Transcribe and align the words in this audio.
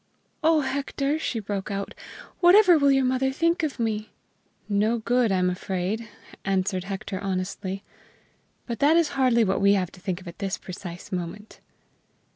"Oh, 0.43 0.61
Hector!" 0.61 1.19
she 1.19 1.39
broke 1.39 1.69
out, 1.69 1.93
"whatever 2.39 2.75
will 2.79 2.89
your 2.91 3.05
mother 3.05 3.31
think 3.31 3.61
of 3.61 3.77
me?" 3.79 4.09
"No 4.67 4.97
good, 4.97 5.31
I'm 5.31 5.47
afraid," 5.47 6.09
answered 6.43 6.85
Hector 6.85 7.19
honestly. 7.19 7.83
"But 8.65 8.79
that 8.79 8.97
is 8.97 9.09
hardly 9.09 9.43
what 9.43 9.61
we 9.61 9.73
have 9.73 9.91
to 9.91 9.99
think 10.01 10.19
of 10.19 10.27
at 10.27 10.39
this 10.39 10.57
precise 10.57 11.11
moment." 11.11 11.59